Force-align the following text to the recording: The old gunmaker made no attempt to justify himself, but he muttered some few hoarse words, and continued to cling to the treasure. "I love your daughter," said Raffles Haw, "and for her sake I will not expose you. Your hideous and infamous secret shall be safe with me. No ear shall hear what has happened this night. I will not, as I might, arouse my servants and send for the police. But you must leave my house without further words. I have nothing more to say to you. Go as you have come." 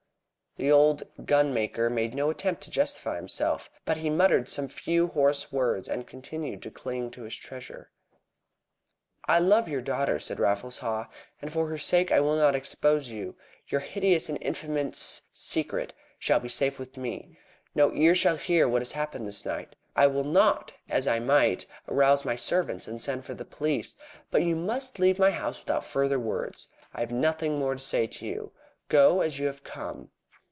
The 0.57 0.69
old 0.69 1.03
gunmaker 1.25 1.89
made 1.89 2.13
no 2.13 2.29
attempt 2.29 2.61
to 2.63 2.69
justify 2.69 3.15
himself, 3.15 3.69
but 3.85 3.95
he 3.95 4.09
muttered 4.09 4.49
some 4.49 4.67
few 4.67 5.07
hoarse 5.07 5.49
words, 5.49 5.87
and 5.87 6.05
continued 6.05 6.61
to 6.63 6.69
cling 6.69 7.09
to 7.11 7.21
the 7.21 7.29
treasure. 7.29 7.89
"I 9.23 9.39
love 9.39 9.69
your 9.69 9.79
daughter," 9.81 10.19
said 10.19 10.41
Raffles 10.41 10.79
Haw, 10.79 11.07
"and 11.41 11.53
for 11.53 11.69
her 11.69 11.77
sake 11.77 12.11
I 12.11 12.19
will 12.19 12.35
not 12.35 12.53
expose 12.53 13.07
you. 13.07 13.37
Your 13.69 13.79
hideous 13.79 14.27
and 14.27 14.37
infamous 14.41 15.21
secret 15.31 15.93
shall 16.19 16.41
be 16.41 16.49
safe 16.49 16.77
with 16.79 16.97
me. 16.97 17.39
No 17.73 17.93
ear 17.93 18.13
shall 18.13 18.35
hear 18.35 18.67
what 18.67 18.81
has 18.81 18.91
happened 18.91 19.25
this 19.25 19.45
night. 19.45 19.73
I 19.95 20.07
will 20.07 20.25
not, 20.25 20.73
as 20.89 21.07
I 21.07 21.19
might, 21.19 21.65
arouse 21.87 22.25
my 22.25 22.35
servants 22.35 22.89
and 22.89 23.01
send 23.01 23.25
for 23.25 23.33
the 23.33 23.45
police. 23.45 23.95
But 24.29 24.43
you 24.43 24.57
must 24.57 24.99
leave 24.99 25.17
my 25.17 25.31
house 25.31 25.61
without 25.61 25.85
further 25.85 26.19
words. 26.19 26.67
I 26.93 26.99
have 26.99 27.11
nothing 27.11 27.57
more 27.57 27.73
to 27.75 27.79
say 27.81 28.05
to 28.05 28.25
you. 28.27 28.51
Go 28.89 29.21
as 29.21 29.39
you 29.39 29.47
have 29.47 29.63
come." 29.63 30.11